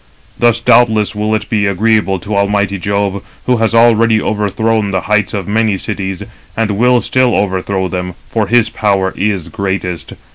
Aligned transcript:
Thus, 0.39 0.59
doubtless, 0.59 1.13
will 1.13 1.35
it 1.35 1.47
be 1.47 1.67
agreeable 1.67 2.17
to 2.21 2.35
almighty 2.35 2.79
Jove, 2.79 3.21
who 3.45 3.57
has 3.57 3.75
already 3.75 4.19
overthrown 4.19 4.89
the 4.89 5.01
heights 5.01 5.31
of 5.31 5.47
many 5.47 5.77
cities, 5.77 6.23
and 6.57 6.71
will 6.71 7.01
still 7.01 7.35
overthrow 7.35 7.87
them, 7.87 8.15
for 8.27 8.47
his 8.47 8.71
power 8.71 9.13
is 9.15 9.49
greatest. 9.49 10.13